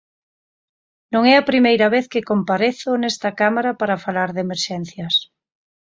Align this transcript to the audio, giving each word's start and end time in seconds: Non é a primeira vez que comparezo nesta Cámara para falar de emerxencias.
Non 1.13 1.23
é 1.33 1.35
a 1.37 1.47
primeira 1.51 1.87
vez 1.95 2.05
que 2.11 2.27
comparezo 2.31 2.91
nesta 3.01 3.29
Cámara 3.39 3.71
para 3.79 4.01
falar 4.05 4.29
de 4.35 4.43
emerxencias. 4.47 5.13